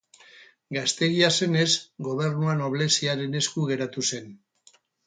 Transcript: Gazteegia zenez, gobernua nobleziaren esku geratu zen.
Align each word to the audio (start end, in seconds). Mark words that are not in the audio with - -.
Gazteegia 0.77 1.29
zenez, 1.41 1.67
gobernua 2.09 2.59
nobleziaren 2.65 3.43
esku 3.45 3.71
geratu 3.73 4.11
zen. 4.13 4.39